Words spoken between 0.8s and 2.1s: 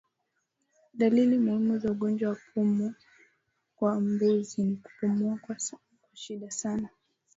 Dalili muhimu za